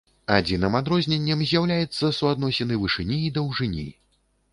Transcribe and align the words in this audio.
Адзіным 0.35 0.77
адрозненнем 0.77 1.43
з'яўляецца 1.49 2.09
суадносіны 2.19 2.79
вышыні 2.85 3.21
і 3.27 3.29
даўжыні. 3.37 3.85